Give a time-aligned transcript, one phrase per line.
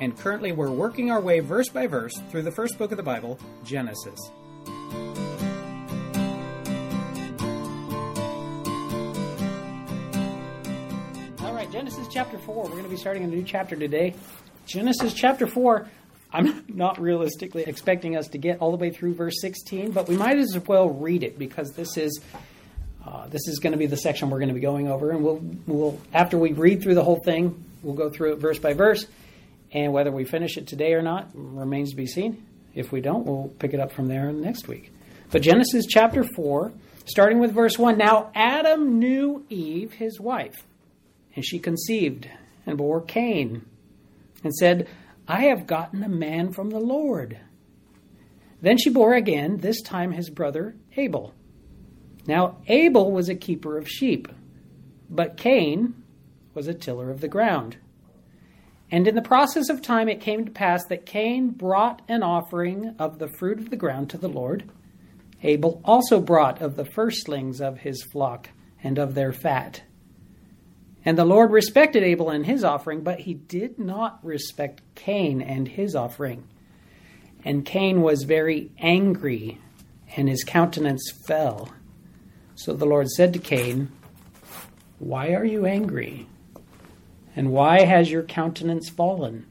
[0.00, 3.02] and currently we're working our way verse by verse through the first book of the
[3.02, 4.18] Bible, Genesis.
[11.40, 12.64] All right, Genesis chapter 4.
[12.64, 14.14] We're going to be starting a new chapter today.
[14.66, 15.88] Genesis chapter 4.
[16.32, 20.16] I'm not realistically expecting us to get all the way through verse 16, but we
[20.16, 22.20] might as well read it because this is
[23.04, 25.22] uh, this is going to be the section we're going to be going over, and
[25.22, 28.72] we'll we'll after we read through the whole thing, we'll go through it verse by
[28.72, 29.06] verse,
[29.72, 32.46] and whether we finish it today or not remains to be seen.
[32.74, 34.92] If we don't, we'll pick it up from there next week.
[35.30, 36.72] But Genesis chapter four,
[37.06, 37.98] starting with verse one.
[37.98, 40.66] Now Adam knew Eve, his wife,
[41.34, 42.28] and she conceived
[42.66, 43.64] and bore Cain,
[44.44, 44.88] and said,
[45.26, 47.38] "I have gotten a man from the Lord."
[48.60, 51.34] Then she bore again, this time his brother Abel.
[52.28, 54.28] Now, Abel was a keeper of sheep,
[55.10, 55.94] but Cain
[56.54, 57.78] was a tiller of the ground.
[58.92, 62.94] And in the process of time, it came to pass that Cain brought an offering
[62.98, 64.70] of the fruit of the ground to the Lord.
[65.42, 68.50] Abel also brought of the firstlings of his flock
[68.84, 69.82] and of their fat.
[71.06, 75.66] And the Lord respected Abel and his offering, but he did not respect Cain and
[75.66, 76.46] his offering.
[77.46, 79.58] And Cain was very angry,
[80.16, 81.72] and his countenance fell.
[82.54, 83.90] So the Lord said to Cain,
[84.98, 86.28] Why are you angry?
[87.34, 89.46] And why has your countenance fallen?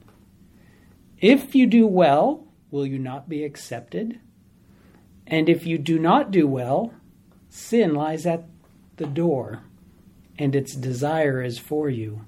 [1.20, 4.20] If you do well, will you not be accepted?
[5.28, 6.94] And if you do not do well,
[7.50, 8.46] sin lies at
[8.98, 9.64] the door,
[10.38, 12.26] and its desire is for you,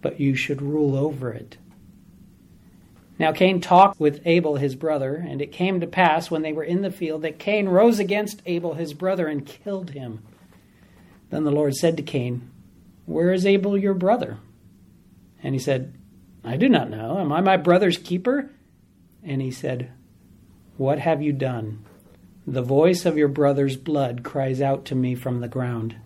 [0.00, 1.58] but you should rule over it.
[3.18, 6.64] Now Cain talked with Abel his brother, and it came to pass when they were
[6.64, 10.22] in the field that Cain rose against Abel his brother and killed him.
[11.30, 12.48] Then the Lord said to Cain,
[13.06, 14.38] Where is Abel your brother?
[15.42, 15.94] And he said,
[16.44, 17.18] I do not know.
[17.18, 18.50] Am I my brother's keeper?
[19.22, 19.90] And he said,
[20.76, 21.84] What have you done?
[22.46, 25.96] The voice of your brother's blood cries out to me from the ground.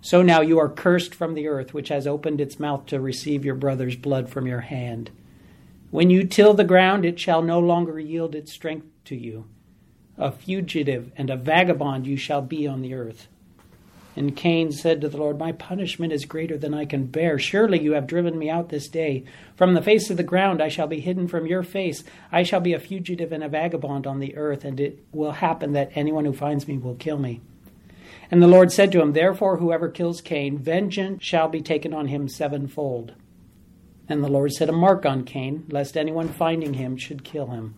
[0.00, 3.44] So now you are cursed from the earth, which has opened its mouth to receive
[3.44, 5.10] your brother's blood from your hand.
[5.90, 9.46] When you till the ground, it shall no longer yield its strength to you.
[10.16, 13.28] A fugitive and a vagabond you shall be on the earth.
[14.18, 17.38] And Cain said to the Lord, My punishment is greater than I can bear.
[17.38, 19.22] Surely you have driven me out this day.
[19.54, 22.02] From the face of the ground I shall be hidden from your face.
[22.32, 25.70] I shall be a fugitive and a vagabond on the earth, and it will happen
[25.74, 27.42] that anyone who finds me will kill me.
[28.28, 32.08] And the Lord said to him, Therefore, whoever kills Cain, vengeance shall be taken on
[32.08, 33.14] him sevenfold.
[34.08, 37.76] And the Lord set a mark on Cain, lest anyone finding him should kill him.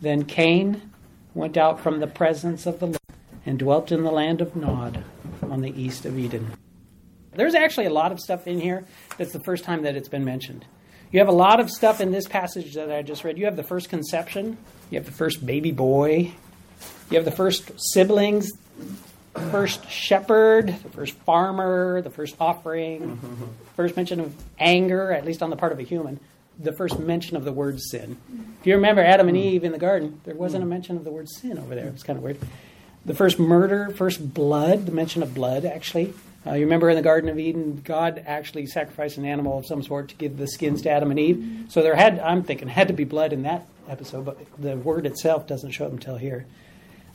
[0.00, 0.90] Then Cain
[1.34, 2.98] went out from the presence of the Lord
[3.46, 5.04] and dwelt in the land of Nod
[5.52, 6.50] on the east of Eden.
[7.34, 8.84] There's actually a lot of stuff in here
[9.16, 10.64] that's the first time that it's been mentioned.
[11.10, 13.38] You have a lot of stuff in this passage that I just read.
[13.38, 14.56] You have the first conception,
[14.90, 16.32] you have the first baby boy,
[17.10, 18.50] you have the first siblings,
[19.50, 23.44] first shepherd, the first farmer, the first offering, mm-hmm.
[23.76, 26.18] first mention of anger, at least on the part of a human,
[26.58, 28.16] the first mention of the word sin.
[28.60, 29.42] If you remember Adam and mm.
[29.42, 30.70] Eve in the garden, there wasn't a mm.
[30.70, 31.88] mention of the word sin over there.
[31.88, 32.38] It's kind of weird.
[33.04, 36.14] The first murder, first blood, the mention of blood, actually.
[36.46, 39.82] Uh, you remember in the Garden of Eden, God actually sacrificed an animal of some
[39.82, 41.66] sort to give the skins to Adam and Eve.
[41.68, 45.06] So there had, I'm thinking, had to be blood in that episode, but the word
[45.06, 46.46] itself doesn't show up until here.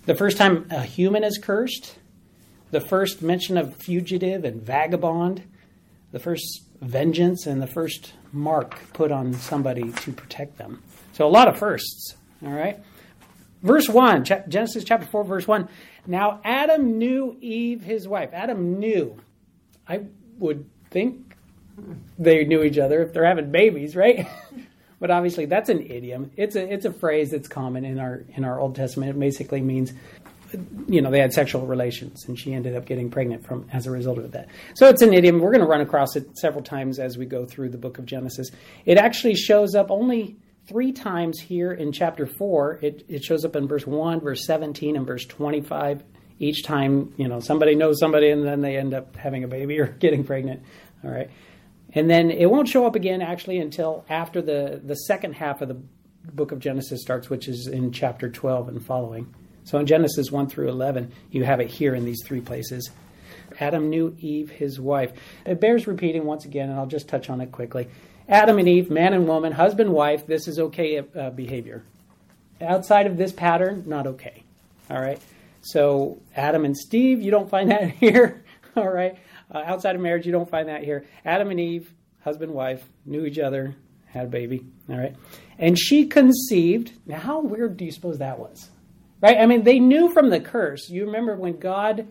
[0.05, 1.97] The first time a human is cursed,
[2.71, 5.43] the first mention of fugitive and vagabond,
[6.11, 10.83] the first vengeance, and the first mark put on somebody to protect them.
[11.13, 12.15] So a lot of firsts,
[12.45, 12.79] all right?
[13.67, 15.67] Verse 1, Genesis chapter 4, verse 1.
[16.07, 18.29] Now Adam knew Eve, his wife.
[18.31, 19.17] Adam knew.
[19.87, 20.05] I
[20.39, 21.35] would think
[22.17, 24.25] they knew each other if they're having babies, right?
[24.99, 26.31] but obviously that's an idiom.
[26.37, 29.11] It's a it's a phrase that's common in our in our Old Testament.
[29.11, 29.93] It basically means
[30.87, 33.91] you know, they had sexual relations, and she ended up getting pregnant from as a
[33.91, 34.47] result of that.
[34.75, 35.39] So it's an idiom.
[35.39, 38.05] We're going to run across it several times as we go through the book of
[38.05, 38.49] Genesis.
[38.85, 40.37] It actually shows up only
[40.67, 42.79] three times here in chapter four.
[42.81, 46.03] It it shows up in verse one, verse seventeen, and verse twenty-five.
[46.39, 49.79] Each time, you know, somebody knows somebody, and then they end up having a baby
[49.81, 50.63] or getting pregnant.
[51.03, 51.29] All right,
[51.93, 55.69] and then it won't show up again actually until after the the second half of
[55.69, 55.77] the
[56.27, 59.33] the book of Genesis starts, which is in chapter 12 and following.
[59.63, 62.91] So in Genesis 1 through 11, you have it here in these three places.
[63.59, 65.13] Adam knew Eve, his wife.
[65.45, 67.87] It bears repeating once again, and I'll just touch on it quickly.
[68.29, 71.83] Adam and Eve, man and woman, husband, wife, this is okay uh, behavior.
[72.59, 74.43] Outside of this pattern, not okay.
[74.89, 75.21] All right?
[75.61, 78.43] So Adam and Steve, you don't find that here.
[78.75, 79.17] All right?
[79.53, 81.05] Uh, outside of marriage, you don't find that here.
[81.25, 81.91] Adam and Eve,
[82.21, 83.75] husband, wife, knew each other,
[84.07, 84.65] had a baby.
[84.89, 85.15] All right?
[85.57, 86.91] And she conceived.
[87.05, 88.69] Now, how weird do you suppose that was?
[89.21, 89.37] Right?
[89.37, 90.89] I mean, they knew from the curse.
[90.89, 92.07] You remember when God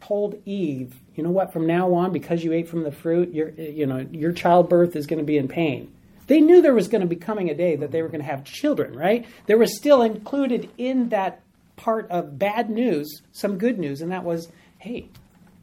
[0.00, 3.50] told Eve, you know what, from now on, because you ate from the fruit, your,
[3.50, 5.92] you know, your childbirth is going to be in pain.
[6.28, 8.26] They knew there was going to be coming a day that they were going to
[8.26, 9.26] have children, right?
[9.46, 11.40] There was still included in that
[11.74, 14.48] part of bad news some good news, and that was,
[14.78, 15.08] hey,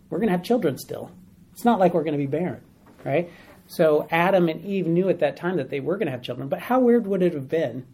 [0.09, 1.09] we're going to have children still.
[1.53, 2.59] It's not like we're going to be barren,
[3.05, 3.31] right?
[3.67, 6.49] So Adam and Eve knew at that time that they were going to have children,
[6.49, 7.85] but how weird would it have been?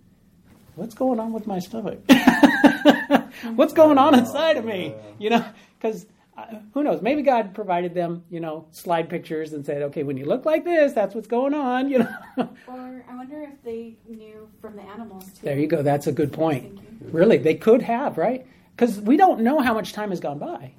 [0.73, 1.99] What's going on with my stomach?
[3.53, 4.95] What's going on inside of me?
[5.19, 5.45] You know,
[5.77, 6.07] because
[6.37, 7.01] uh, who knows?
[7.01, 10.63] Maybe God provided them, you know, slide pictures and said, okay, when you look like
[10.63, 12.15] this, that's what's going on, you know.
[12.67, 15.45] or I wonder if they knew from the animals too.
[15.45, 15.83] There you go.
[15.83, 16.79] That's a good point.
[17.01, 18.45] Really, they could have, right?
[18.75, 20.73] Because we don't know how much time has gone by.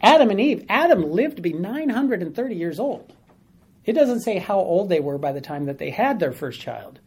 [0.00, 3.14] Adam and Eve, Adam lived to be 930 years old.
[3.84, 6.60] It doesn't say how old they were by the time that they had their first
[6.60, 7.00] child.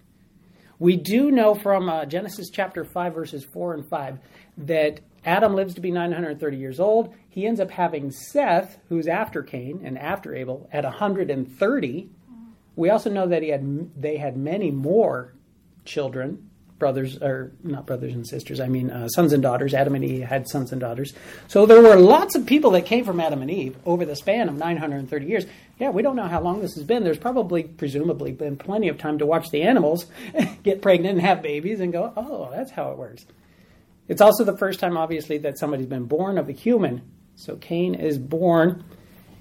[0.77, 4.19] We do know from uh, Genesis chapter 5, verses 4 and 5,
[4.59, 7.13] that Adam lives to be 930 years old.
[7.27, 12.09] He ends up having Seth, who's after Cain and after Abel, at 130.
[12.75, 15.33] We also know that he had they had many more
[15.83, 18.59] children, brothers or not brothers and sisters.
[18.59, 19.73] I mean uh, sons and daughters.
[19.73, 21.13] Adam and Eve had sons and daughters.
[21.47, 24.49] So there were lots of people that came from Adam and Eve over the span
[24.49, 25.45] of 930 years.
[25.79, 27.03] Yeah, we don't know how long this has been.
[27.03, 30.05] There's probably, presumably, been plenty of time to watch the animals
[30.63, 33.25] get pregnant and have babies and go, oh, that's how it works.
[34.07, 37.01] It's also the first time, obviously, that somebody's been born of a human.
[37.35, 38.83] So Cain is born,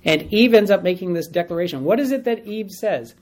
[0.04, 1.84] and Eve ends up making this declaration.
[1.84, 3.14] What is it that Eve says?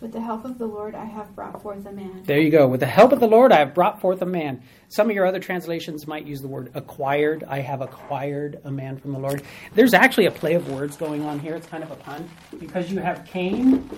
[0.00, 2.22] With the help of the Lord, I have brought forth a man.
[2.24, 2.66] There you go.
[2.66, 4.62] With the help of the Lord, I have brought forth a man.
[4.88, 7.44] Some of your other translations might use the word acquired.
[7.46, 9.42] I have acquired a man from the Lord.
[9.74, 11.54] There's actually a play of words going on here.
[11.54, 13.90] It's kind of a pun because you have Cain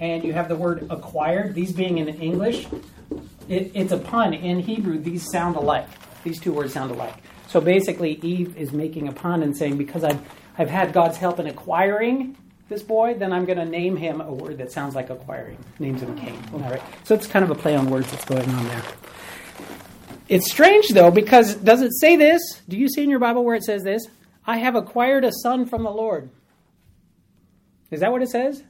[0.00, 1.54] and you have the word acquired.
[1.54, 2.66] These being in English,
[3.46, 4.32] it, it's a pun.
[4.32, 5.88] In Hebrew, these sound alike.
[6.24, 7.14] These two words sound alike.
[7.46, 10.20] So basically, Eve is making a pun and saying, because I've,
[10.58, 12.36] I've had God's help in acquiring
[12.68, 15.58] this boy, then I'm going to name him a word that sounds like acquiring.
[15.78, 16.38] Names him Cain.
[16.52, 16.82] All right.
[17.04, 18.82] So it's kind of a play on words that's going on there.
[20.28, 22.40] It's strange, though, because does it say this?
[22.68, 24.06] Do you see in your Bible where it says this?
[24.46, 26.30] I have acquired a son from the Lord.
[27.90, 28.62] Is that what it says?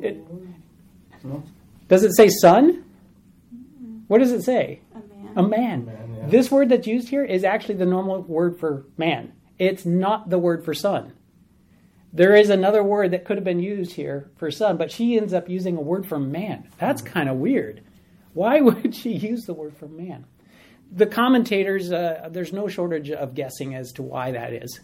[0.00, 0.20] It.
[1.88, 2.84] Does it say son?
[4.08, 4.80] What does it say?
[4.94, 5.32] A man.
[5.36, 6.05] A man.
[6.26, 6.30] Yeah.
[6.30, 9.32] This word that's used here is actually the normal word for man.
[9.58, 11.12] It's not the word for son.
[12.12, 15.34] There is another word that could have been used here for son, but she ends
[15.34, 16.68] up using a word for man.
[16.78, 17.82] That's kind of weird.
[18.32, 20.26] Why would she use the word for man?
[20.92, 24.80] The commentators, uh, there's no shortage of guessing as to why that is.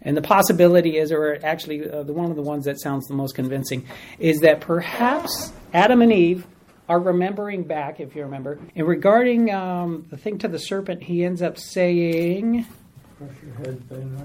[0.00, 3.14] And the possibility is, or actually, uh, the, one of the ones that sounds the
[3.14, 3.86] most convincing,
[4.18, 6.46] is that perhaps Adam and Eve
[6.88, 11.24] are remembering back, if you remember, and regarding um, the thing to the serpent, he
[11.24, 12.66] ends up saying,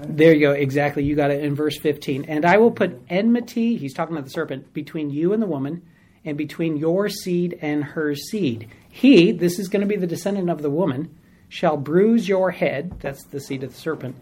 [0.08, 1.04] there you go, exactly.
[1.04, 2.24] You got it in verse 15.
[2.24, 5.82] And I will put enmity, he's talking about the serpent, between you and the woman,
[6.24, 8.68] and between your seed and her seed.
[8.88, 11.16] He, this is going to be the descendant of the woman,
[11.48, 14.16] shall bruise your head, that's the seed of the serpent,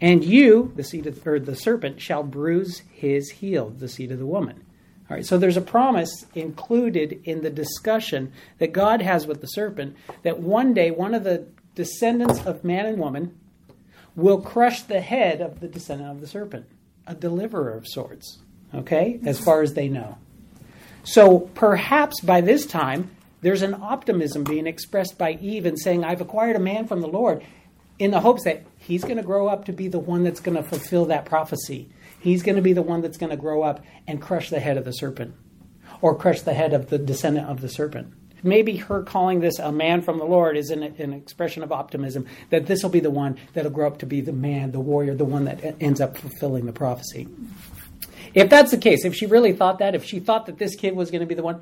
[0.00, 4.18] and you, the seed of or the serpent, shall bruise his heel, the seed of
[4.18, 4.64] the woman.
[5.12, 9.46] All right, so there's a promise included in the discussion that God has with the
[9.46, 13.38] serpent that one day one of the descendants of man and woman
[14.16, 16.64] will crush the head of the descendant of the serpent,
[17.06, 18.38] a deliverer of sorts,
[18.74, 20.16] okay, as far as they know.
[21.04, 23.10] So perhaps by this time,
[23.42, 27.06] there's an optimism being expressed by Eve and saying, I've acquired a man from the
[27.06, 27.44] Lord,
[27.98, 30.56] in the hopes that he's going to grow up to be the one that's going
[30.56, 31.90] to fulfill that prophecy.
[32.22, 34.76] He's going to be the one that's going to grow up and crush the head
[34.76, 35.34] of the serpent,
[36.00, 38.14] or crush the head of the descendant of the serpent.
[38.44, 42.26] Maybe her calling this a man from the Lord is an, an expression of optimism
[42.50, 45.14] that this will be the one that'll grow up to be the man, the warrior,
[45.16, 47.26] the one that ends up fulfilling the prophecy.
[48.34, 50.94] If that's the case, if she really thought that, if she thought that this kid
[50.94, 51.60] was going to be the one,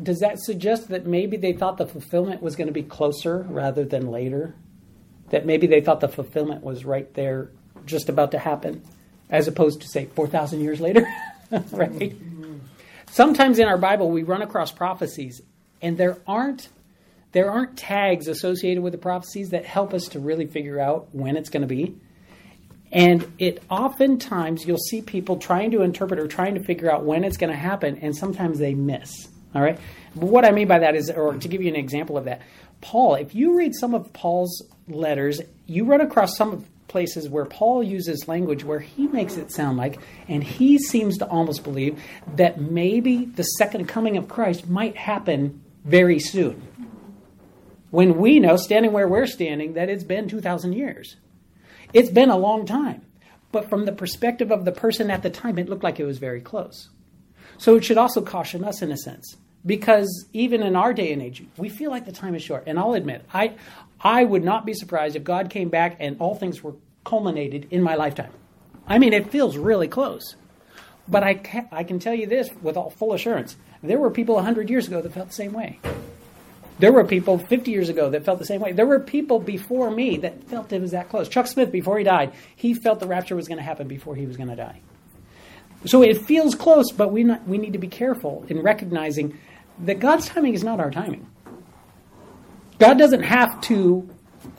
[0.00, 3.84] does that suggest that maybe they thought the fulfillment was going to be closer rather
[3.84, 4.54] than later?
[5.30, 7.50] That maybe they thought the fulfillment was right there,
[7.86, 8.82] just about to happen,
[9.30, 11.06] as opposed to, say, 4,000 years later?
[11.72, 12.14] right?
[13.10, 15.40] Sometimes in our Bible, we run across prophecies,
[15.80, 16.68] and there aren't
[17.32, 21.36] there aren't tags associated with the prophecies that help us to really figure out when
[21.36, 21.94] it's going to be.
[22.90, 27.24] And it oftentimes you'll see people trying to interpret or trying to figure out when
[27.24, 29.28] it's going to happen, and sometimes they miss.
[29.54, 29.78] All right.
[30.14, 32.40] But what I mean by that is, or to give you an example of that,
[32.80, 37.82] Paul, if you read some of Paul's letters, you run across some places where Paul
[37.82, 42.00] uses language where he makes it sound like, and he seems to almost believe,
[42.36, 46.62] that maybe the second coming of Christ might happen very soon.
[47.90, 51.16] When we know, standing where we're standing, that it's been 2,000 years.
[51.92, 53.02] It's been a long time.
[53.52, 56.18] But from the perspective of the person at the time, it looked like it was
[56.18, 56.88] very close.
[57.58, 59.36] So it should also caution us in a sense.
[59.64, 62.64] Because even in our day and age, we feel like the time is short.
[62.66, 63.54] And I'll admit, I,
[64.06, 67.82] I would not be surprised if God came back and all things were culminated in
[67.82, 68.30] my lifetime.
[68.86, 70.36] I mean, it feels really close.
[71.08, 74.36] But I can, I can tell you this with all full assurance there were people
[74.36, 75.80] 100 years ago that felt the same way.
[76.78, 78.72] There were people 50 years ago that felt the same way.
[78.72, 81.28] There were people before me that felt it was that close.
[81.28, 84.26] Chuck Smith, before he died, he felt the rapture was going to happen before he
[84.26, 84.80] was going to die.
[85.84, 89.38] So it feels close, but we, not, we need to be careful in recognizing
[89.80, 91.26] that God's timing is not our timing.
[92.78, 94.08] God doesn't have to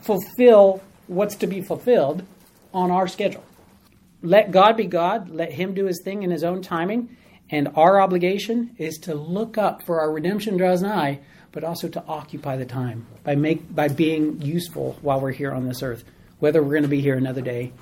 [0.02, 2.22] fulfill what's to be fulfilled
[2.74, 3.44] on our schedule.
[4.22, 7.16] Let God be God, let Him do His thing in His own timing,
[7.50, 11.20] and our obligation is to look up for our redemption draws nigh
[11.52, 15.66] but also to occupy the time by make by being useful while we're here on
[15.66, 16.04] this earth,
[16.38, 17.72] whether we're going to be here another day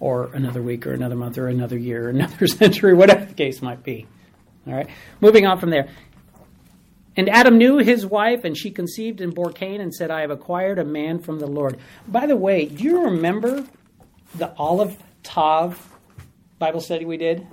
[0.00, 3.60] or another week or another month or another year or another century, whatever the case
[3.60, 4.06] might be.
[4.66, 4.88] All right.
[5.20, 5.88] Moving on from there.
[7.18, 10.30] And Adam knew his wife, and she conceived and bore Cain and said, I have
[10.30, 11.76] acquired a man from the Lord.
[12.06, 13.66] By the way, do you remember
[14.36, 15.98] the Aleph Tav
[16.60, 17.44] Bible study we did?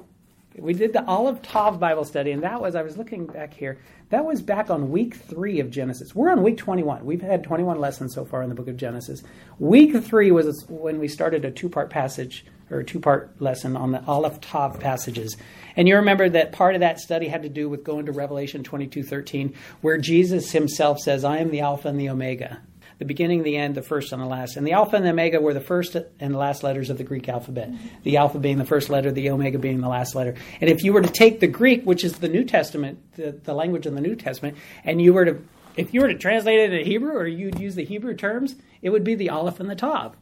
[0.58, 3.78] We did the Aleph Tav Bible study, and that was, I was looking back here,
[4.10, 6.16] that was back on week three of Genesis.
[6.16, 7.06] We're on week 21.
[7.06, 9.22] We've had 21 lessons so far in the book of Genesis.
[9.60, 13.76] Week three was when we started a two part passage or a two part lesson
[13.76, 15.36] on the Aleph Tav passages.
[15.76, 18.64] And you remember that part of that study had to do with going to Revelation
[18.64, 22.62] 22 13, where Jesus himself says, I am the Alpha and the Omega
[22.98, 24.56] the beginning, the end, the first and the last.
[24.56, 27.04] And the Alpha and the Omega were the first and the last letters of the
[27.04, 27.72] Greek alphabet.
[28.04, 30.36] The Alpha being the first letter, the Omega being the last letter.
[30.62, 33.54] And if you were to take the Greek, which is the New Testament, the, the
[33.54, 35.42] language in the New Testament, and you were to,
[35.76, 38.90] if you were to translate it into Hebrew or you'd use the Hebrew terms, it
[38.90, 40.16] would be the Aleph and the Tav.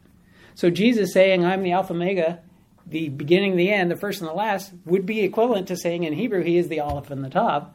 [0.54, 2.40] So Jesus saying, I'm the Alpha Omega,
[2.86, 6.12] the beginning, the end, the first and the last, would be equivalent to saying in
[6.12, 7.68] Hebrew, he is the Aleph and the Tav.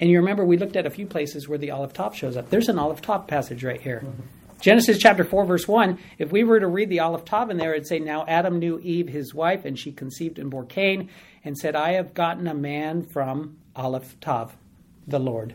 [0.00, 2.50] And you remember we looked at a few places where the aleph tav shows up.
[2.50, 4.02] There's an aleph tav passage right here.
[4.04, 4.22] Mm-hmm.
[4.60, 7.74] Genesis chapter 4, verse 1, if we were to read the aleph tav in there,
[7.74, 11.10] it'd say, Now Adam knew Eve, his wife, and she conceived and bore Cain,
[11.44, 14.56] and said, I have gotten a man from Aleph Tav,
[15.06, 15.54] the Lord.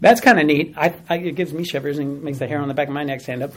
[0.00, 0.74] That's kind of neat.
[0.76, 3.04] I, I, it gives me shivers and makes the hair on the back of my
[3.04, 3.52] neck stand up.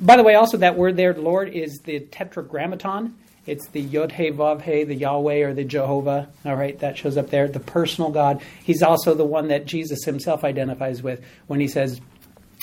[0.00, 3.14] By the way, also that word there, Lord, is the tetragrammaton.
[3.46, 6.28] It's the Yod He Vav He, the Yahweh or the Jehovah.
[6.44, 7.46] All right, that shows up there.
[7.48, 8.42] The personal God.
[8.62, 12.00] He's also the one that Jesus himself identifies with when he says,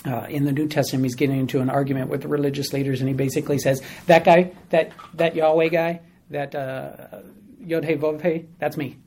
[0.06, 3.08] uh, in the New Testament, he's getting into an argument with the religious leaders, and
[3.08, 7.20] he basically says, "That guy, that that Yahweh guy, that uh,
[7.64, 8.98] Yod He Vav He, that's me."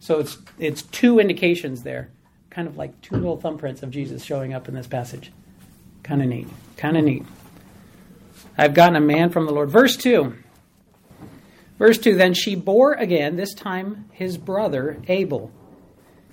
[0.00, 2.10] So it's it's two indications there,
[2.50, 5.30] kind of like two little thumbprints of Jesus showing up in this passage.
[6.02, 6.48] Kind of neat.
[6.76, 7.24] Kind of neat.
[8.58, 9.70] I've gotten a man from the Lord.
[9.70, 10.34] Verse two.
[11.78, 15.50] Verse 2 Then she bore again, this time his brother Abel.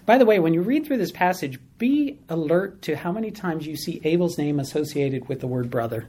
[0.05, 3.65] By the way, when you read through this passage, be alert to how many times
[3.65, 6.07] you see Abel's name associated with the word brother.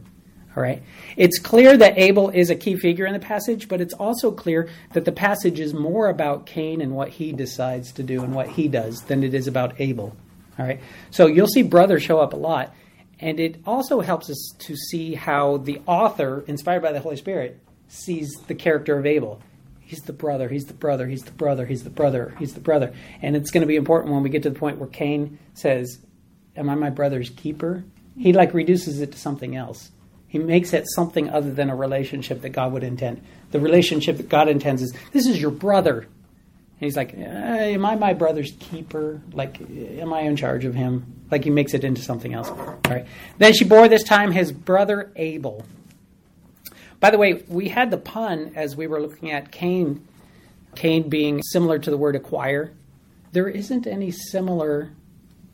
[0.56, 0.82] All right.
[1.16, 4.68] It's clear that Abel is a key figure in the passage, but it's also clear
[4.92, 8.48] that the passage is more about Cain and what he decides to do and what
[8.48, 10.16] he does than it is about Abel.
[10.58, 10.80] All right.
[11.10, 12.72] So you'll see brother show up a lot,
[13.18, 17.60] and it also helps us to see how the author, inspired by the Holy Spirit,
[17.88, 19.40] sees the character of Abel.
[19.80, 22.92] He's the brother, he's the brother, he's the brother, he's the brother, he's the brother.
[23.20, 25.98] And it's going to be important when we get to the point where Cain says,
[26.56, 27.84] Am I my brother's keeper?
[28.16, 29.90] He like reduces it to something else.
[30.28, 33.22] He makes it something other than a relationship that God would intend.
[33.50, 36.00] The relationship that God intends is this is your brother.
[36.00, 39.20] And he's like, eh, Am I my brother's keeper?
[39.32, 41.22] Like, am I in charge of him?
[41.30, 42.48] Like he makes it into something else.
[42.48, 43.06] All right.
[43.38, 45.64] Then she bore this time his brother Abel.
[47.04, 50.08] By the way, we had the pun as we were looking at Cain,
[50.74, 52.72] Cain being similar to the word acquire.
[53.32, 54.90] There isn't any similar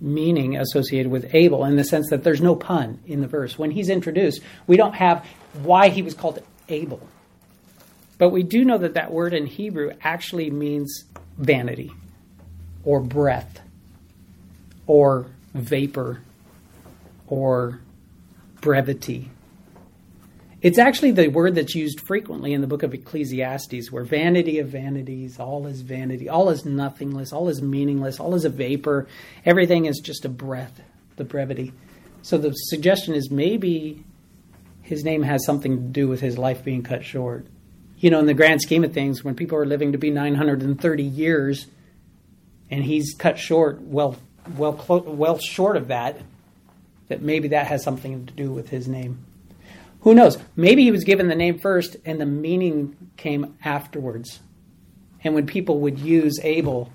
[0.01, 3.59] meaning associated with Abel in the sense that there's no pun in the verse.
[3.59, 5.27] When he's introduced, we don't have
[5.65, 7.05] why he was called Abel.
[8.17, 11.03] But we do know that that word in Hebrew actually means
[11.37, 11.91] vanity
[12.85, 13.61] or breath
[14.87, 16.21] or vapor
[17.27, 17.81] or
[18.61, 19.33] brevity.
[20.63, 24.69] It's actually the word that's used frequently in the book of Ecclesiastes, where vanity of
[24.69, 29.07] vanities, all is vanity, all is nothingness, all is meaningless, all is a vapor,
[29.47, 30.83] everything is just a breath,
[31.17, 31.73] the brevity.
[32.21, 34.05] So the suggestion is maybe
[34.83, 37.47] his name has something to do with his life being cut short.
[37.97, 41.03] You know, in the grand scheme of things, when people are living to be 930
[41.03, 41.69] years
[42.71, 44.17] and he's cut short, well,
[44.59, 44.73] well,
[45.07, 46.21] well short of that,
[47.09, 49.25] that maybe that has something to do with his name.
[50.03, 50.39] Who knows?
[50.57, 54.41] Maybe he was given the name first and the meaning came afterwards.
[55.23, 56.91] And when people would use Abel,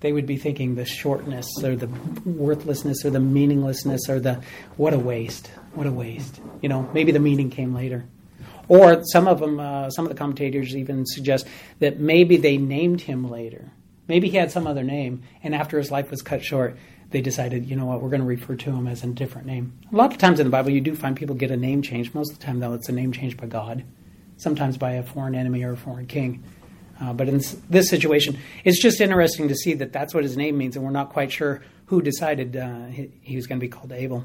[0.00, 1.88] they would be thinking the shortness or the
[2.24, 4.40] worthlessness or the meaninglessness or the
[4.76, 6.40] what a waste, what a waste.
[6.60, 8.04] You know, maybe the meaning came later.
[8.68, 11.46] Or some of them, uh, some of the commentators even suggest
[11.78, 13.70] that maybe they named him later.
[14.08, 16.76] Maybe he had some other name, and after his life was cut short,
[17.10, 19.72] they decided, you know what, we're going to refer to him as a different name.
[19.92, 22.12] A lot of times in the Bible, you do find people get a name change.
[22.14, 23.84] Most of the time, though, it's a name change by God,
[24.36, 26.42] sometimes by a foreign enemy or a foreign king.
[27.00, 30.56] Uh, but in this situation, it's just interesting to see that that's what his name
[30.56, 33.68] means, and we're not quite sure who decided uh, he, he, was going to be
[33.68, 34.24] called Abel.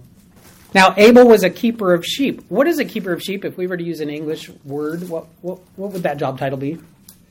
[0.73, 2.43] Now, Abel was a keeper of sheep.
[2.49, 3.43] What is a keeper of sheep?
[3.43, 6.57] If we were to use an English word, what, what, what would that job title
[6.57, 6.79] be?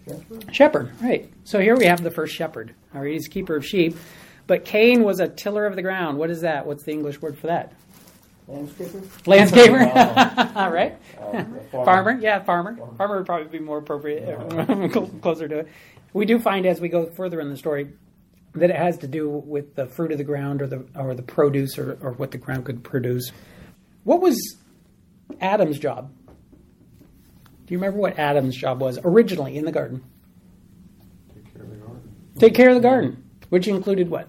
[0.07, 0.54] Shepherd.
[0.54, 1.30] shepherd, right.
[1.45, 2.75] So here we have the first shepherd.
[2.95, 3.97] All right, he's a keeper of sheep.
[4.50, 6.19] But Cain was a tiller of the ground.
[6.19, 6.66] What is that?
[6.66, 7.73] What's the English word for that?
[8.49, 9.00] Landscaper?
[9.23, 10.57] Landscaper.
[10.57, 10.99] All right.
[11.16, 11.85] Uh, farmer.
[11.85, 12.19] farmer.
[12.21, 12.76] Yeah, farmer.
[12.76, 12.97] farmer.
[12.97, 14.88] Farmer would probably be more appropriate, yeah.
[15.23, 15.69] closer to it.
[16.14, 17.92] We do find as we go further in the story
[18.57, 21.23] that it has to do with the fruit of the ground or the or the
[21.23, 23.30] produce or, or what the ground could produce.
[24.02, 24.57] What was
[25.40, 26.12] Adam's job?
[26.26, 30.02] Do you remember what Adam's job was originally in the garden?
[31.33, 32.02] Take care of the garden.
[32.37, 34.28] Take care of the garden, which included what?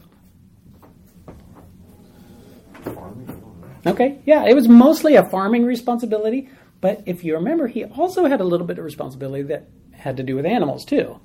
[3.85, 6.49] Okay, yeah, it was mostly a farming responsibility,
[6.81, 10.23] but if you remember, he also had a little bit of responsibility that had to
[10.23, 11.19] do with animals too.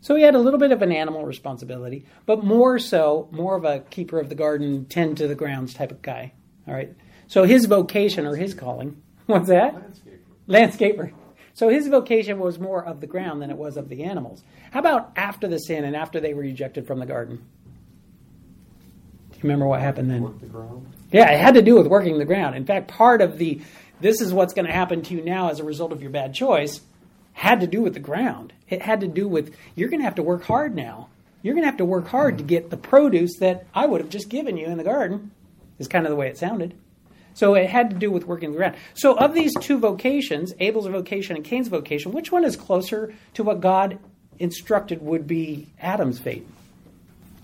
[0.00, 3.64] So he had a little bit of an animal responsibility, but more so, more of
[3.64, 6.32] a keeper of the garden, tend to the grounds type of guy.
[6.68, 6.94] All right.
[7.26, 9.74] So his vocation or his calling, what's that?
[9.74, 10.18] Landscaper.
[10.48, 11.12] Landscaper.
[11.54, 14.44] So his vocation was more of the ground than it was of the animals.
[14.70, 17.44] How about after the sin and after they were ejected from the garden?
[19.38, 20.22] You remember what happened then?
[20.22, 20.86] Work the ground.
[21.12, 22.56] Yeah, it had to do with working the ground.
[22.56, 23.60] In fact, part of the
[24.00, 26.34] this is what's going to happen to you now as a result of your bad
[26.34, 26.80] choice
[27.32, 28.52] had to do with the ground.
[28.68, 31.08] It had to do with you're going to have to work hard now.
[31.42, 34.10] You're going to have to work hard to get the produce that I would have
[34.10, 35.30] just given you in the garden.
[35.78, 36.74] Is kind of the way it sounded.
[37.34, 38.74] So it had to do with working the ground.
[38.94, 43.44] So of these two vocations, Abel's vocation and Cain's vocation, which one is closer to
[43.44, 44.00] what God
[44.40, 46.44] instructed would be Adam's fate?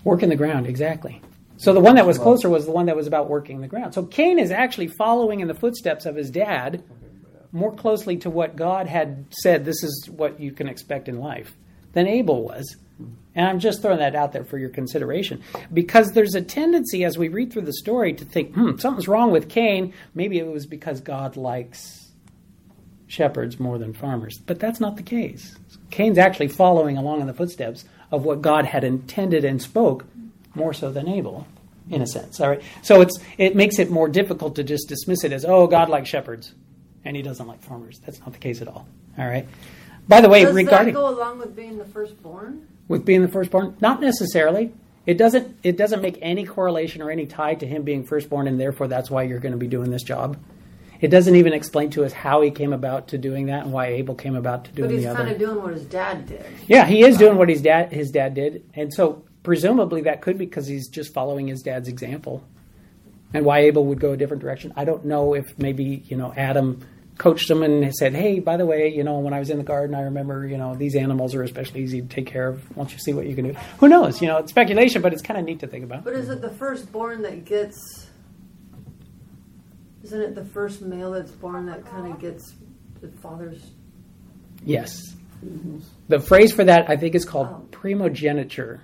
[0.03, 1.21] Working the ground, exactly.
[1.57, 3.93] So the one that was closer was the one that was about working the ground.
[3.93, 6.83] So Cain is actually following in the footsteps of his dad
[7.51, 11.55] more closely to what God had said this is what you can expect in life
[11.93, 12.75] than Abel was.
[13.33, 15.41] And I'm just throwing that out there for your consideration.
[15.73, 19.31] Because there's a tendency as we read through the story to think, hmm, something's wrong
[19.31, 19.93] with Cain.
[20.13, 22.11] Maybe it was because God likes
[23.07, 24.39] shepherds more than farmers.
[24.39, 25.55] But that's not the case.
[25.91, 30.05] Cain's actually following along in the footsteps of what God had intended and spoke
[30.55, 31.47] more so than Abel,
[31.89, 32.39] in a sense.
[32.39, 32.61] All right.
[32.81, 36.09] So it's it makes it more difficult to just dismiss it as, oh, God likes
[36.09, 36.53] shepherds,
[37.03, 37.99] and He doesn't like farmers.
[38.05, 38.87] That's not the case at all.
[39.17, 39.47] All right.
[40.07, 42.67] By the way, Does regarding that go along with being the firstborn?
[42.87, 44.71] With being the firstborn, not necessarily.
[45.05, 45.57] It doesn't.
[45.63, 49.09] It doesn't make any correlation or any tie to him being firstborn, and therefore that's
[49.09, 50.37] why you're going to be doing this job.
[51.01, 53.87] It doesn't even explain to us how he came about to doing that and why
[53.87, 56.45] Abel came about to doing but he's kind of doing what his dad did.
[56.67, 60.37] Yeah, he is doing what his dad his dad did, and so presumably that could
[60.37, 62.43] be because he's just following his dad's example.
[63.33, 65.33] And why Abel would go a different direction, I don't know.
[65.33, 66.85] If maybe you know Adam
[67.17, 69.63] coached him and said, "Hey, by the way, you know when I was in the
[69.63, 72.75] garden, I remember you know these animals are especially easy to take care of.
[72.75, 74.21] Don't you see what you can do?" Who knows?
[74.21, 76.03] You know, it's speculation, but it's kind of neat to think about.
[76.03, 78.07] But is it the firstborn that gets?
[80.03, 82.53] Isn't it the first male that's born that kind of gets
[83.01, 83.71] the father's?
[84.63, 85.15] Yes.
[85.43, 85.79] Mm-hmm.
[86.07, 87.65] The phrase for that, I think, is called Oh.
[87.71, 88.81] primogeniture.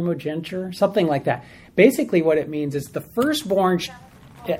[0.00, 0.72] Primogeniture?
[0.74, 1.44] Something like that.
[1.74, 3.90] Basically, what it means is the firstborn, sh-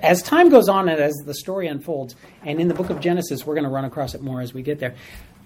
[0.03, 3.47] as time goes on and as the story unfolds, and in the book of Genesis,
[3.47, 4.95] we're going to run across it more as we get there,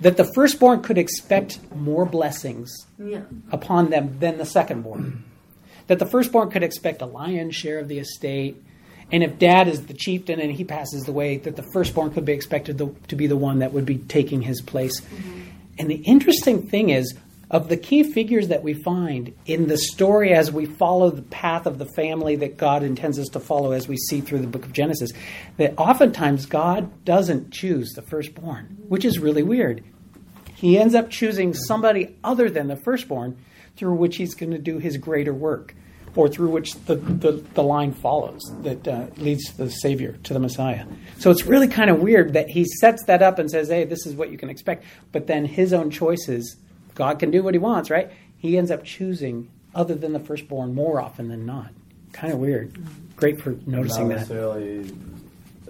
[0.01, 3.23] that the firstborn could expect more blessings Yeah.
[3.53, 5.23] upon them than the secondborn.
[5.87, 8.63] that the firstborn could expect a lion's share of the estate.
[9.11, 12.33] And if dad is the chieftain and he passes away, that the firstborn could be
[12.33, 15.01] expected to, to be the one that would be taking his place.
[15.01, 15.41] Mm-hmm.
[15.81, 17.15] And the interesting thing is,
[17.51, 21.67] of the key figures that we find in the story as we follow the path
[21.67, 24.65] of the family that God intends us to follow as we see through the book
[24.65, 25.11] of Genesis,
[25.57, 29.83] that oftentimes God doesn't choose the firstborn, which is really weird.
[30.55, 33.37] He ends up choosing somebody other than the firstborn
[33.77, 35.75] through which he's going to do his greater work,
[36.15, 40.35] or through which the, the, the line follows that uh, leads to the Savior, to
[40.35, 40.85] the Messiah.
[41.19, 44.07] So it's really kind of weird that he sets that up and says, hey, this
[44.07, 46.57] is what you can expect, but then his own choices
[46.95, 48.11] God can do what he wants, right?
[48.37, 51.71] He ends up choosing other than the firstborn more often than not.
[52.13, 52.77] Kind of weird.
[53.17, 54.93] Great for noticing Not that.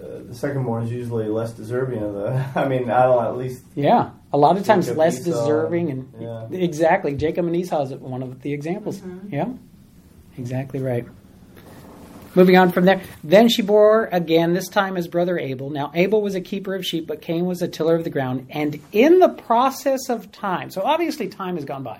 [0.01, 2.45] Uh, the second born is usually less deserving of the.
[2.55, 3.63] I mean, I don't at least.
[3.75, 6.47] Yeah, a lot of times Jacob, less Esau, deserving, and yeah.
[6.51, 9.01] exactly Jacob and Esau is one of the examples.
[9.29, 9.49] Yeah,
[10.37, 11.05] exactly right.
[12.33, 15.69] Moving on from there, then she bore again, this time his brother Abel.
[15.69, 18.47] Now Abel was a keeper of sheep, but Cain was a tiller of the ground.
[18.49, 21.99] And in the process of time, so obviously time has gone by.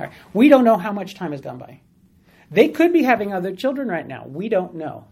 [0.00, 1.80] All right, we don't know how much time has gone by.
[2.50, 4.26] They could be having other children right now.
[4.26, 5.06] We don't know.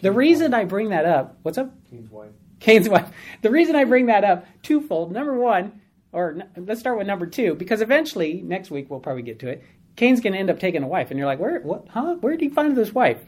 [0.00, 1.72] The reason I bring that up, what's up?
[1.90, 2.30] Cain's wife.
[2.60, 3.08] Cain's wife.
[3.42, 5.12] The reason I bring that up, twofold.
[5.12, 5.80] Number one,
[6.12, 9.48] or n- let's start with number two, because eventually, next week we'll probably get to
[9.48, 9.64] it.
[9.96, 12.14] Cain's going to end up taking a wife, and you're like, where, what, huh?
[12.20, 13.18] Where did he find this wife?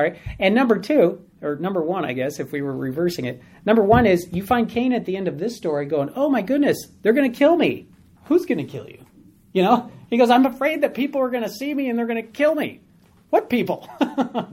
[0.00, 0.18] All right.
[0.38, 3.42] And number two, or number one, I guess, if we were reversing it.
[3.66, 6.40] Number one is you find Cain at the end of this story going, oh my
[6.40, 7.86] goodness, they're going to kill me.
[8.24, 9.04] Who's going to kill you?
[9.52, 9.92] You know?
[10.08, 12.30] He goes, I'm afraid that people are going to see me and they're going to
[12.30, 12.80] kill me.
[13.28, 13.90] What people?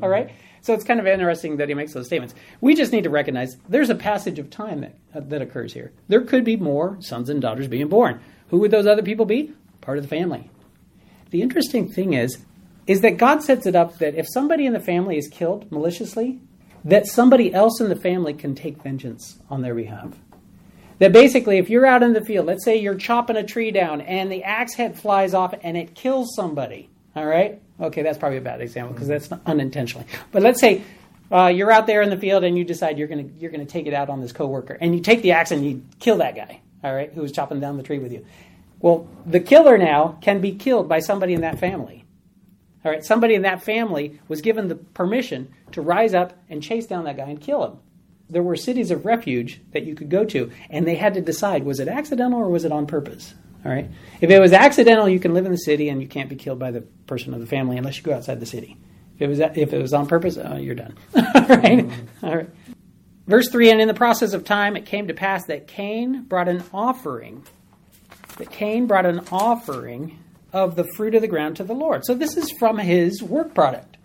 [0.02, 0.32] All right.
[0.62, 2.36] So it's kind of interesting that he makes those statements.
[2.60, 5.94] We just need to recognize there's a passage of time that, uh, that occurs here.
[6.10, 8.20] There could be more sons and daughters being born.
[8.50, 9.54] Who would those other people be?
[9.80, 10.52] Part of the family.
[11.30, 12.38] The interesting thing is,
[12.88, 16.40] is that God sets it up that if somebody in the family is killed maliciously,
[16.86, 20.14] that somebody else in the family can take vengeance on their behalf.
[21.00, 24.02] That basically, if you're out in the field, let's say you're chopping a tree down
[24.02, 27.62] and the axe head flies off and it kills somebody, all right?
[27.80, 30.08] Okay, that's probably a bad example because that's unintentionally.
[30.32, 30.82] But let's say
[31.32, 33.86] uh, you're out there in the field and you decide you're going you're to take
[33.86, 36.62] it out on this coworker and you take the axe and you kill that guy,
[36.84, 38.26] all right, who was chopping down the tree with you.
[38.80, 42.06] Well, the killer now can be killed by somebody in that family.
[42.88, 46.86] All right, somebody in that family was given the permission to rise up and chase
[46.86, 47.80] down that guy and kill him.
[48.30, 51.66] There were cities of refuge that you could go to, and they had to decide
[51.66, 53.34] was it accidental or was it on purpose?
[53.66, 53.90] All right.
[54.22, 56.60] If it was accidental, you can live in the city and you can't be killed
[56.60, 58.78] by the person of the family unless you go outside the city.
[59.16, 60.96] If it was if it was on purpose, uh, you're done.
[61.14, 61.90] All right.
[62.24, 62.50] All right.
[63.28, 66.48] Verse three, and in the process of time, it came to pass that Cain brought
[66.48, 67.44] an offering.
[68.38, 70.20] That Cain brought an offering
[70.54, 72.06] of the fruit of the ground to the Lord.
[72.06, 73.98] So this is from his work product.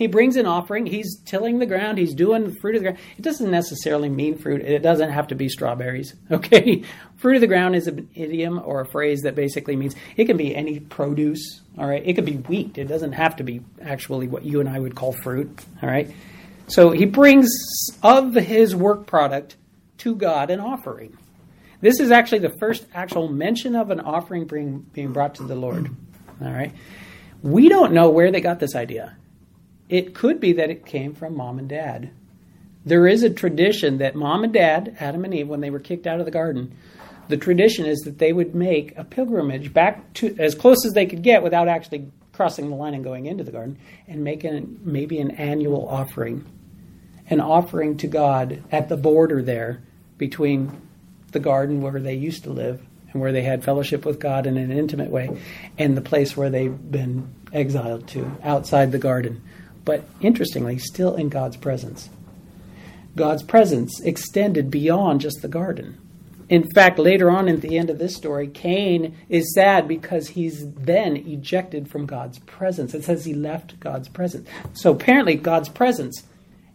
[0.00, 0.86] He brings an offering.
[0.86, 1.98] He's tilling the ground.
[1.98, 3.04] He's doing the fruit of the ground.
[3.18, 4.62] It doesn't necessarily mean fruit.
[4.62, 6.14] It doesn't have to be strawberries.
[6.30, 6.84] Okay,
[7.18, 10.38] fruit of the ground is an idiom or a phrase that basically means it can
[10.38, 11.60] be any produce.
[11.76, 12.78] All right, it could be wheat.
[12.78, 15.50] It doesn't have to be actually what you and I would call fruit.
[15.82, 16.10] All right,
[16.66, 17.50] so he brings
[18.02, 19.56] of his work product
[19.98, 21.18] to God an offering.
[21.80, 25.54] This is actually the first actual mention of an offering being, being brought to the
[25.54, 25.90] Lord.
[26.42, 26.72] All right.
[27.42, 29.16] We don't know where they got this idea.
[29.88, 32.10] It could be that it came from mom and dad.
[32.84, 36.06] There is a tradition that mom and dad, Adam and Eve, when they were kicked
[36.06, 36.74] out of the garden,
[37.28, 41.06] the tradition is that they would make a pilgrimage back to as close as they
[41.06, 45.18] could get without actually crossing the line and going into the garden and making maybe
[45.18, 46.44] an annual offering.
[47.28, 49.82] An offering to God at the border there
[50.18, 50.80] between
[51.32, 52.80] the garden where they used to live
[53.12, 55.36] and where they had fellowship with God in an intimate way,
[55.78, 59.42] and the place where they've been exiled to, outside the garden.
[59.84, 62.08] But interestingly, still in God's presence.
[63.16, 65.98] God's presence extended beyond just the garden.
[66.48, 70.68] In fact, later on at the end of this story, Cain is sad because he's
[70.74, 72.92] then ejected from God's presence.
[72.92, 74.48] It says he left God's presence.
[74.74, 76.24] So apparently, God's presence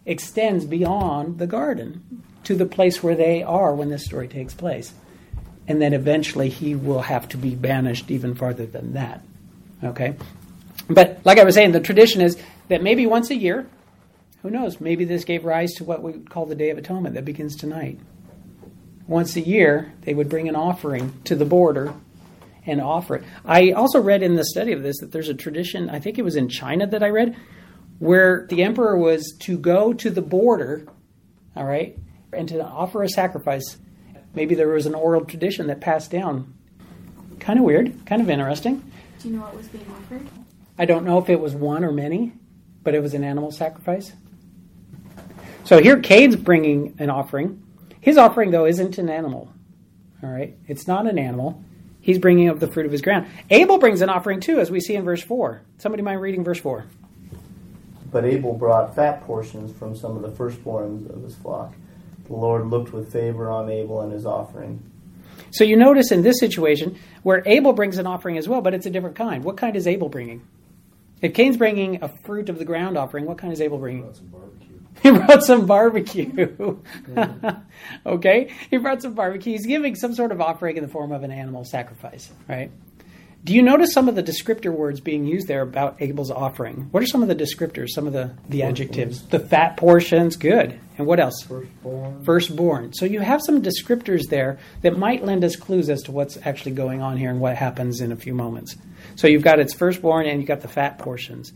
[0.06, 4.94] extends beyond the garden to the place where they are when this story takes place.
[5.68, 9.24] And then eventually he will have to be banished even farther than that.
[9.84, 10.16] Okay?
[10.90, 13.68] But like I was saying, the tradition is that maybe once a year,
[14.42, 17.16] who knows, maybe this gave rise to what we would call the Day of Atonement
[17.16, 18.00] that begins tonight.
[19.08, 21.94] Once a year, they would bring an offering to the border
[22.68, 23.24] and offer it.
[23.44, 26.24] I also read in the study of this that there's a tradition, I think it
[26.24, 27.36] was in China that I read,
[28.00, 30.86] where the emperor was to go to the border,
[31.56, 31.98] all right,
[32.36, 33.78] and to offer a sacrifice.
[34.34, 36.54] Maybe there was an oral tradition that passed down.
[37.40, 38.92] Kind of weird, kind of interesting.
[39.20, 40.28] Do you know what was being offered?
[40.78, 42.34] I don't know if it was one or many,
[42.84, 44.12] but it was an animal sacrifice.
[45.64, 47.64] So here Cain's bringing an offering.
[48.02, 49.52] His offering, though, isn't an animal.
[50.22, 50.56] All right?
[50.68, 51.64] It's not an animal.
[52.02, 53.26] He's bringing of the fruit of his ground.
[53.50, 55.62] Abel brings an offering too, as we see in verse 4.
[55.80, 56.86] Somebody mind reading verse 4?
[58.12, 61.74] But Abel brought fat portions from some of the firstborns of his flock.
[62.28, 64.92] The Lord looked with favor on Abel and his offering.
[65.52, 68.86] So you notice in this situation where Abel brings an offering as well, but it's
[68.86, 69.44] a different kind.
[69.44, 70.46] What kind is Abel bringing?
[71.22, 74.14] If Cain's bringing a fruit of the ground offering, what kind is Abel bringing?
[74.14, 74.76] Some barbecue.
[75.02, 76.78] He brought some barbecue.
[78.06, 78.54] okay?
[78.70, 79.54] He brought some barbecue.
[79.54, 82.72] He's giving some sort of offering in the form of an animal sacrifice, right?
[83.46, 86.88] Do you notice some of the descriptor words being used there about Abel's offering?
[86.90, 89.22] What are some of the descriptors, some of the, the adjectives?
[89.28, 90.80] The fat portions, good.
[90.98, 91.44] And what else?
[91.44, 92.24] Firstborn.
[92.24, 92.94] Firstborn.
[92.94, 96.72] So you have some descriptors there that might lend us clues as to what's actually
[96.72, 98.76] going on here and what happens in a few moments.
[99.16, 101.54] So you've got its firstborn and you've got the fat portions.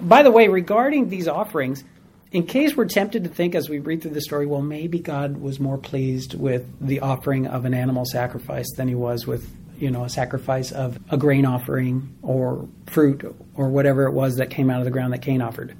[0.00, 1.84] By the way, regarding these offerings,
[2.32, 5.36] in case we're tempted to think as we read through the story, well, maybe God
[5.36, 9.90] was more pleased with the offering of an animal sacrifice than he was with, you
[9.90, 14.70] know, a sacrifice of a grain offering or fruit or whatever it was that came
[14.70, 15.76] out of the ground that Cain offered.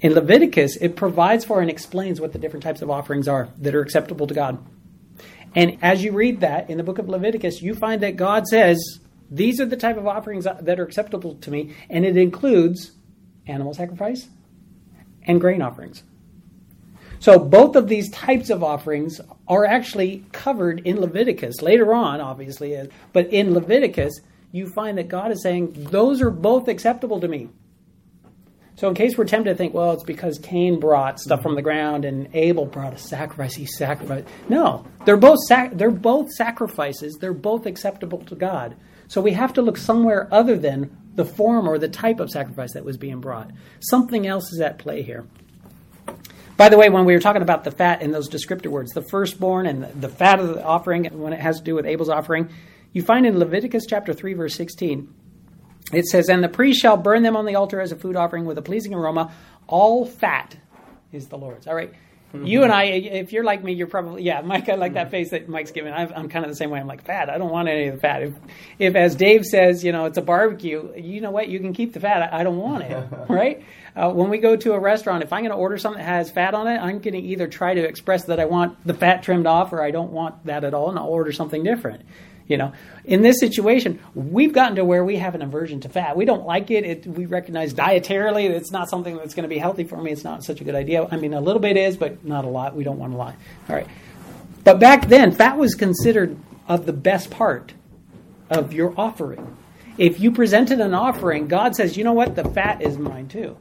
[0.00, 3.74] In Leviticus, it provides for and explains what the different types of offerings are that
[3.74, 4.64] are acceptable to God.
[5.54, 9.00] And as you read that in the book of Leviticus, you find that God says,
[9.30, 12.92] These are the type of offerings that are acceptable to me, and it includes
[13.46, 14.28] animal sacrifice
[15.22, 16.02] and grain offerings.
[17.24, 22.76] So both of these types of offerings are actually covered in Leviticus later on, obviously,
[22.76, 24.20] uh, but in Leviticus,
[24.52, 27.48] you find that God is saying, Those are both acceptable to me.
[28.74, 31.62] So, in case we're tempted to think, well, it's because Cain brought stuff from the
[31.62, 34.28] ground and Abel brought a sacrifice, he sacrificed.
[34.50, 37.16] No, they're both sac- they're both sacrifices.
[37.18, 38.76] They're both acceptable to God.
[39.08, 42.74] So we have to look somewhere other than the form or the type of sacrifice
[42.74, 43.50] that was being brought.
[43.80, 45.24] Something else is at play here.
[46.56, 49.02] By the way, when we were talking about the fat and those descriptive words, the
[49.02, 52.48] firstborn and the fat of the offering, when it has to do with Abel's offering,
[52.92, 55.12] you find in Leviticus chapter 3, verse 16,
[55.92, 58.44] it says, And the priest shall burn them on the altar as a food offering
[58.44, 59.32] with a pleasing aroma.
[59.66, 60.56] All fat
[61.12, 61.66] is the Lord's.
[61.66, 61.92] All right.
[62.42, 65.30] You and I, if you're like me, you're probably, yeah, Mike, I like that face
[65.30, 65.92] that Mike's giving.
[65.92, 66.80] I'm, I'm, kind of the same way.
[66.80, 68.22] I'm like, fat, I don't want any of the fat.
[68.22, 68.34] If,
[68.78, 71.48] if, as Dave says, you know, it's a barbecue, you know what?
[71.48, 72.32] You can keep the fat.
[72.32, 73.64] I, I don't want it, right?
[73.94, 76.30] Uh, when we go to a restaurant, if I'm going to order something that has
[76.30, 79.22] fat on it, I'm going to either try to express that I want the fat
[79.22, 82.02] trimmed off or I don't want that at all, and I'll order something different.
[82.46, 82.72] You know,
[83.04, 86.16] in this situation, we've gotten to where we have an aversion to fat.
[86.16, 86.84] We don't like it.
[86.84, 90.12] it we recognize dietarily it's not something that's going to be healthy for me.
[90.12, 91.08] It's not such a good idea.
[91.10, 92.76] I mean, a little bit is, but not a lot.
[92.76, 93.34] We don't want a lot.
[93.68, 93.88] All right.
[94.62, 96.36] But back then, fat was considered
[96.68, 97.72] of the best part
[98.50, 99.56] of your offering.
[99.96, 102.34] If you presented an offering, God says, you know what?
[102.34, 103.56] The fat is mine too.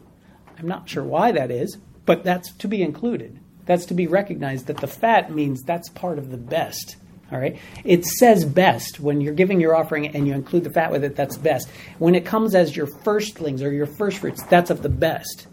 [0.58, 3.39] I'm not sure why that is, but that's to be included.
[3.65, 6.98] That's to be recognized that the fat means that's part of the best.
[7.34, 7.58] All right.
[7.84, 11.15] It says best when you're giving your offering and you include the fat with it.
[11.15, 11.67] That's best.
[11.98, 15.48] When it comes as your firstlings or your first fruits, that's of the best.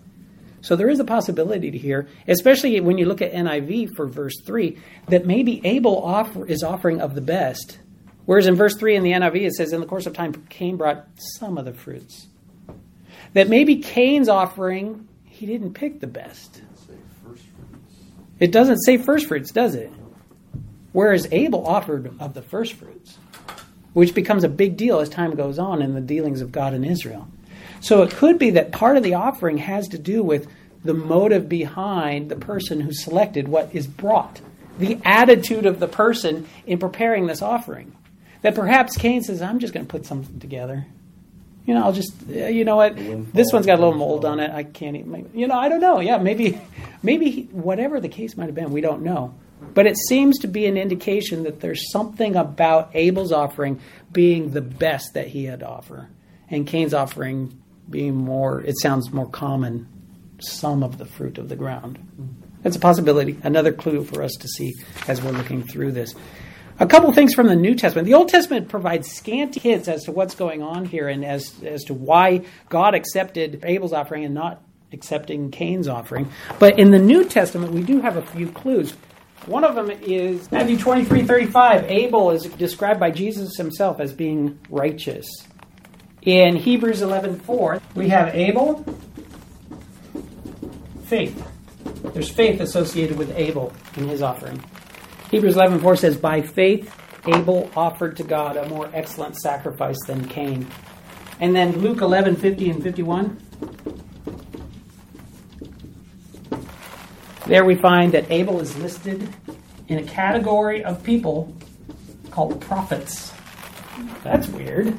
[0.61, 4.35] So there is a possibility to here, especially when you look at NIV for verse
[4.45, 4.77] three,
[5.09, 7.79] that maybe Abel offer, is offering of the best,
[8.27, 10.77] whereas in verse three in the NIV it says, "In the course of time, Cain
[10.77, 11.07] brought
[11.39, 12.27] some of the fruits."
[13.33, 16.61] That maybe Cain's offering he didn't pick the best.
[18.39, 19.91] It doesn't say first fruits, does it?
[20.93, 23.19] Whereas Abel offered of the first fruits,
[23.93, 26.85] which becomes a big deal as time goes on in the dealings of God and
[26.85, 27.29] Israel.
[27.81, 30.49] So it could be that part of the offering has to do with
[30.85, 34.41] the motive behind the person who selected what is brought,
[34.79, 37.93] the attitude of the person in preparing this offering.
[38.43, 40.87] That perhaps Cain says, I'm just going to put something together.
[41.67, 44.41] You know, I'll just, eh, you know what, this one's got a little mold on
[44.41, 44.51] it.
[44.51, 46.01] I can't even, you know, I don't know.
[46.01, 46.61] Yeah, maybe,
[47.03, 49.35] maybe whatever the case might have been, we don't know.
[49.75, 53.81] But it seems to be an indication that there's something about Abel's offering
[54.13, 56.09] being the best that he had to offer,
[56.49, 59.89] and Cain's offering being more, it sounds more common,
[60.41, 61.99] some of the fruit of the ground.
[62.63, 64.75] That's a possibility, another clue for us to see
[65.09, 66.15] as we're looking through this.
[66.79, 68.07] A couple things from the New Testament.
[68.07, 71.85] The Old Testament provides scanty hints as to what's going on here and as, as
[71.85, 76.31] to why God accepted Abel's offering and not accepting Cain's offering.
[76.59, 78.95] But in the New Testament, we do have a few clues.
[79.47, 81.91] One of them is Matthew 23 35.
[81.91, 85.27] Abel is described by Jesus himself as being righteous.
[86.23, 88.85] In Hebrews 11 4, we have Abel,
[91.05, 91.47] faith.
[92.13, 94.63] There's faith associated with Abel in his offering.
[95.31, 96.95] Hebrews 11 4 says, By faith,
[97.27, 100.67] Abel offered to God a more excellent sacrifice than Cain.
[101.41, 103.41] And then Luke 11 50 and 51.
[107.51, 109.29] There we find that Abel is listed
[109.89, 111.53] in a category of people
[112.31, 113.33] called prophets.
[114.23, 114.97] That's weird.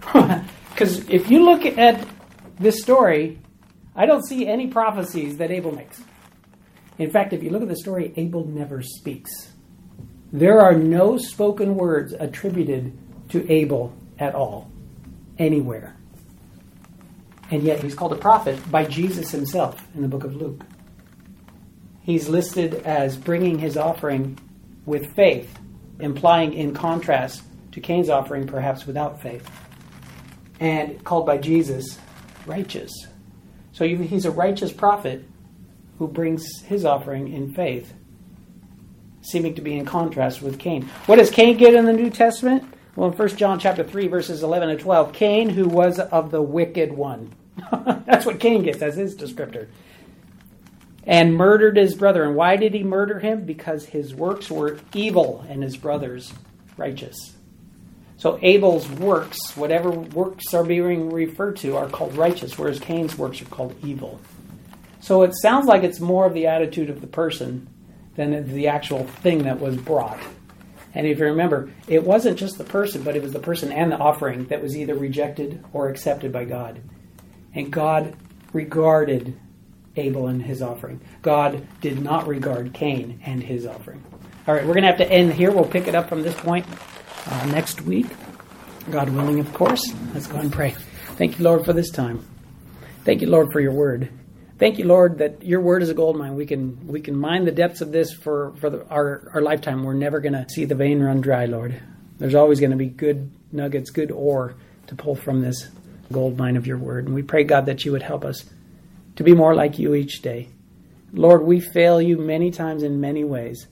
[0.00, 2.08] Because if you look at
[2.58, 3.38] this story,
[3.94, 6.02] I don't see any prophecies that Abel makes.
[6.96, 9.52] In fact, if you look at the story, Abel never speaks.
[10.32, 12.96] There are no spoken words attributed
[13.28, 14.70] to Abel at all,
[15.38, 15.94] anywhere.
[17.50, 20.64] And yet he's called a prophet by Jesus himself in the book of Luke.
[22.02, 24.38] He's listed as bringing his offering
[24.84, 25.58] with faith,
[26.00, 29.48] implying in contrast to Cain's offering, perhaps without faith.
[30.58, 31.98] And called by Jesus
[32.46, 32.92] righteous.
[33.72, 35.24] So he's a righteous prophet
[35.98, 37.92] who brings his offering in faith,
[39.22, 40.88] seeming to be in contrast with Cain.
[41.06, 42.64] What does Cain get in the New Testament?
[42.96, 46.42] Well, in 1 John chapter 3, verses 11 and 12, Cain, who was of the
[46.42, 47.32] wicked one.
[48.04, 49.68] That's what Cain gets as his descriptor.
[51.04, 52.22] And murdered his brother.
[52.22, 53.44] And why did he murder him?
[53.44, 56.32] Because his works were evil and his brother's
[56.76, 57.34] righteous.
[58.18, 63.42] So Abel's works, whatever works are being referred to, are called righteous, whereas Cain's works
[63.42, 64.20] are called evil.
[65.00, 67.68] So it sounds like it's more of the attitude of the person
[68.14, 70.20] than the actual thing that was brought.
[70.94, 73.90] And if you remember, it wasn't just the person, but it was the person and
[73.90, 76.80] the offering that was either rejected or accepted by God.
[77.54, 78.14] And God
[78.52, 79.36] regarded
[79.96, 81.00] Abel and his offering.
[81.20, 84.02] God did not regard Cain and his offering.
[84.46, 85.50] All right, we're going to have to end here.
[85.50, 86.66] We'll pick it up from this point
[87.26, 88.06] uh, next week.
[88.90, 89.92] God willing, of course.
[90.12, 90.74] Let's go and pray.
[91.16, 92.24] Thank you, Lord, for this time.
[93.04, 94.10] Thank you, Lord, for your word.
[94.58, 96.34] Thank you, Lord, that your word is a gold mine.
[96.34, 99.82] We can we can mine the depths of this for for the, our our lifetime.
[99.82, 101.80] We're never going to see the vein run dry, Lord.
[102.18, 104.54] There's always going to be good nuggets, good ore
[104.86, 105.68] to pull from this
[106.12, 107.06] gold mine of your word.
[107.06, 108.44] And we pray, God, that you would help us
[109.24, 110.48] to be more like you each day.
[111.12, 113.66] Lord, we fail you many times in many ways.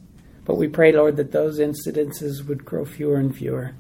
[0.45, 3.75] But we pray, Lord, that those incidences would grow fewer and fewer.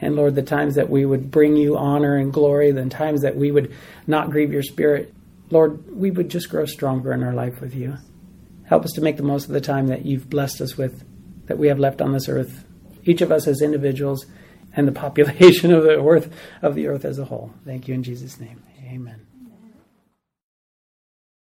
[0.00, 3.36] And Lord, the times that we would bring you honor and glory, the times that
[3.36, 3.74] we would
[4.06, 5.12] not grieve your spirit,
[5.50, 7.96] Lord, we would just grow stronger in our life with you.
[8.64, 11.04] Help us to make the most of the time that you've blessed us with,
[11.46, 12.64] that we have left on this earth,
[13.04, 14.26] each of us as individuals
[14.74, 17.52] and the population of the earth of the earth as a whole.
[17.64, 18.62] Thank you in Jesus' name.
[18.84, 19.27] Amen.